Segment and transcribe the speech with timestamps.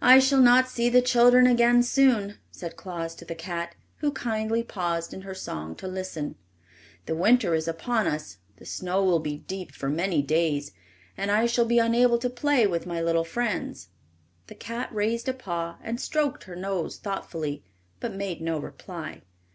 [0.00, 4.62] "I shall not see the children again soon," said Claus to the cat, who kindly
[4.62, 6.36] paused in her song to listen.
[7.04, 10.72] "The winter is upon us, the snow will be deep for many days,
[11.14, 13.88] and I shall be unable to play with my little friends."
[14.46, 17.62] The cat raised a paw and stroked her nose thoughtfully,
[18.00, 19.20] but made no reply.